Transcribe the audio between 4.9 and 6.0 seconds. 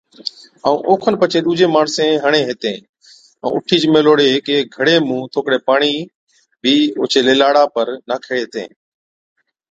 مُون ٿوڪڙي پاڻِي